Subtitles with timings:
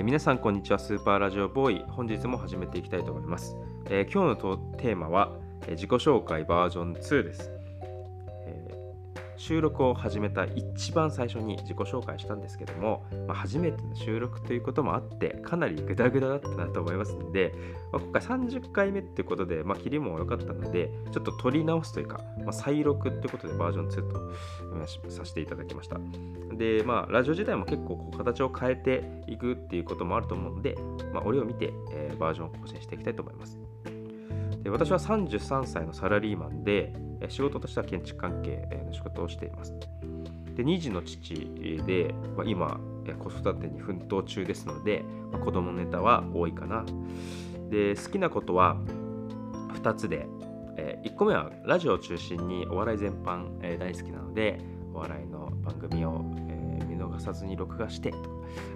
[0.00, 1.84] え、皆さんこんにちはスーパーラジオボーイ。
[1.90, 3.54] 本日も始めていきたいと思います、
[3.90, 5.36] えー、今日のテーマは、
[5.68, 7.59] え、自己紹介バージョン2です。
[9.40, 17.54] 収録を始めた一番最初に自己紹介したんですけども、まあ、初めての収録ということもあってかなりグダグダだったなと思いますので、
[17.90, 25.96] まあ、今回30回目っていうことで、まあ、切りも良かったのでちょっと取り直すというか、まあ、再録ってことでバージョン2とさせていただきました。
[26.58, 30.76] でまあラジオ自体も結構こう形を変えていくっていうこともあると思うので、
[31.14, 33.58] まあ、折を見て、えー、バージョンを更新していきたいと思います。
[34.62, 36.92] で私は33歳のサラリーマンで
[37.28, 39.74] 仕事としては建築関係の仕事をしています。
[40.56, 41.34] で2児の父
[41.86, 42.80] で、まあ、今
[43.18, 46.84] 子育てに奮闘中ですので、まあ、子供ネタは多いかな。
[47.70, 48.76] で好きなことは
[49.74, 50.26] 2つで、
[50.76, 54.60] え、1個目はラジオを中心にお笑い全般、え、大好きなので
[54.92, 58.18] お笑いの番組を、え、見逃さずに録画してと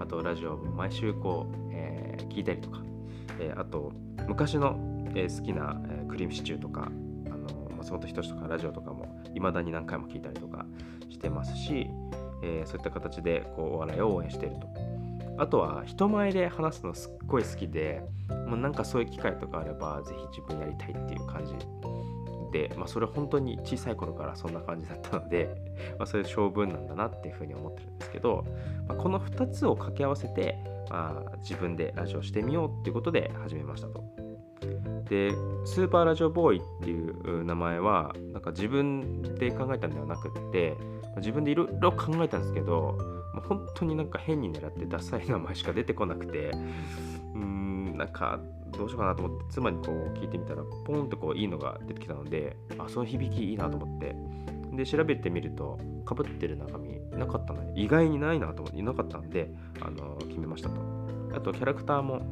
[0.00, 2.82] あとラジオも毎週こう、え、聞いたりとか、
[3.38, 3.92] え、あと
[4.26, 4.78] 昔の、
[5.14, 6.90] え、好きな、え、クリームシチューとか
[7.80, 10.66] 松本人志とかラジオとかも未だに何回も聞いたりとか
[11.08, 11.90] してますし、
[12.42, 14.68] えー、そういった形でこうお笑いを応援していると。
[15.38, 18.02] あとは人前で話すのすっごい好きで、
[18.46, 21.54] もうなんかそういう機会とかあればぜひ自分やりたいっていう感じ
[22.52, 25.48] で、まあ、それ本当に小さい頃からそんな感じだったので、
[25.98, 28.44] まあ、それ性分なんだなっていうふうに思ってるんですけど、
[28.86, 30.58] まあ、この2つを掛け合わせて、
[30.90, 34.19] まあ、自分でラジオしてみようっていうことで始めましたと。
[35.10, 35.32] で
[35.64, 40.76] スーパーラジオボーイっていう名前はなんか自分で考えたんではなくって
[41.16, 42.96] 自分でいろいろ考えたんですけど
[43.48, 48.38] 本当になんか変に狙ってダサい名前しか出てこなくてうーんなんか
[48.70, 54.14] どうしようかなと思って妻にこう聞いてみたらポンとこういいのが出てきたのであその響きいいなと思って。
[54.72, 59.50] で調べてみるとかぶってる中身なかったので意外にないなと思っていなかったんで
[59.80, 60.80] あの決めましたと。
[61.34, 62.22] あとキャラクターも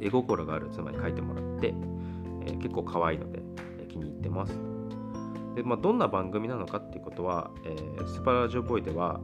[0.00, 1.74] 絵心がある妻に書いてもらって、
[2.46, 3.40] えー、結構可愛いので、
[3.78, 4.58] えー、気に入ってます。
[5.54, 9.20] で、まあ、どんな番組なのかっていうことは、えー、スーパーラジオボーイでは、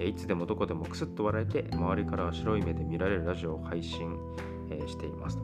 [0.00, 4.14] いつでもどこでもクスッと笑えて、周りからは白い目で見られるラジオを配信、
[4.70, 5.38] えー、しています。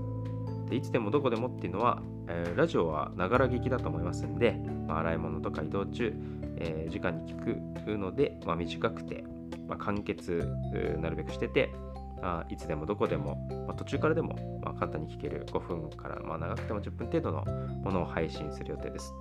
[0.68, 4.52] でいつでもどこでもっていうのは、えー、ラジオはながら聞きだと思いますんで、
[4.86, 6.14] まあ、洗い物とか移動中、
[6.56, 9.24] えー、時間に聞くので、まあ、短くて、
[9.68, 10.48] まあ、簡潔
[11.00, 11.70] なるべくしてて、
[12.22, 17.44] あいつでもどこでも、まあ、途中からでも、まあ、簡単に聞ける5分から、まあ、長くても10分程度の
[17.82, 19.12] ものを配信する予定です。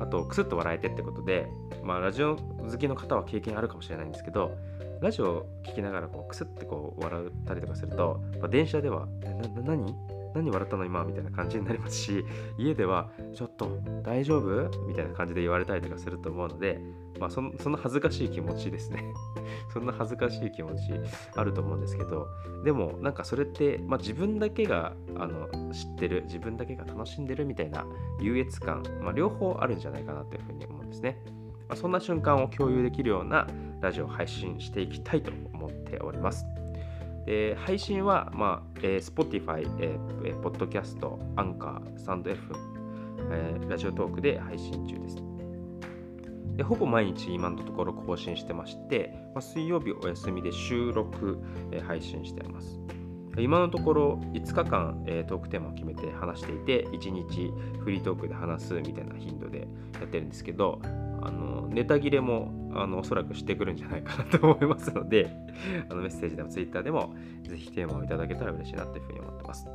[0.00, 1.46] あと、クスッと笑えてってことで、
[1.82, 4.56] まあ、ラジオ好きの方は経験あるかもしれないんですけど、
[5.00, 9.94] ラジオを聴きながらこうくすってこう笑ったりとかすると、まあ、電車では、な、な、何？
[10.36, 11.02] 何笑ったの今？
[11.04, 12.24] みたいな感じになりますし
[12.58, 14.70] 家ではちょっと大丈夫？
[14.86, 16.78] みたいな感じで言われたりとかすると思うので、
[17.18, 19.02] まあ、そのその恥ずかしい気持ちですね。
[19.72, 20.92] そんな恥ずかしい気持ち
[21.34, 22.28] あると思うんですけど
[22.64, 27.86] でもなんかそれって、まあ、自分だけがあの知ってる自分だけが楽しんでるみたいな
[28.20, 31.22] 優越感、まあ、両方あるんじゃないかなというふうに思うんですね、
[31.68, 33.46] ま、そんな瞬間を共有できるような
[33.80, 36.44] ラジオを配信していきたいと思っております。
[37.26, 42.54] で配信は、まあえー、Spotify、えー、ポッドキャスト、アンカー、サンド F、
[43.30, 45.16] えー、ラジオトークで配信中です。
[46.56, 51.38] でほぼ毎日今のところ更新してまして、まあ、水曜日お休みで収録、
[51.72, 52.80] えー、配信してます。
[53.38, 59.68] 今のところ5日間、えー、トークテーマを決めて話していて1日フリートークで話すみたいな頻度で
[60.00, 60.80] やってるんですけど
[61.20, 65.30] あのネタ切れもあのおそらくしてくるんじゃないかなと思いますので
[65.88, 69.68] あのメッセージでも Twitter でもぜひテーマをいただけたら嬉しいなというふうに思ってます。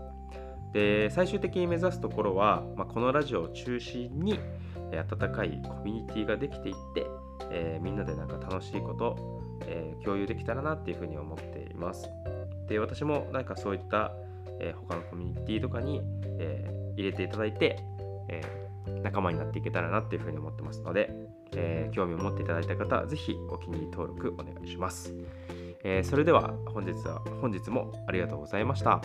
[0.74, 4.40] で最終的に目指すところは、まあ、このラジオを中心に
[4.92, 7.08] 温かいコミュニティができていって、
[7.50, 9.18] えー、みんなでなんか楽しいこと、
[9.68, 12.10] えー、共有できたらなっていうふうに思っています。
[12.68, 14.14] で私もなんかそういった、
[14.60, 16.02] えー、他のコミュニティとかに、
[16.40, 17.78] え入れていただいて、
[18.30, 18.61] え
[19.04, 21.10] 仲間になっていけたらなっていうふうに思ってますので、
[21.56, 25.14] えー、興味を持っていただいた方は是非お気に入り登録お願いします。
[25.84, 29.02] えー、それでは本日は本日もありがとうございました。